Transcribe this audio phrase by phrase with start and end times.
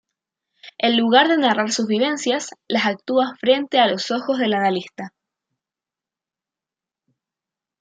[0.79, 5.13] En lugar narrar sus vivencias, las actúa frente a los ojos del analista.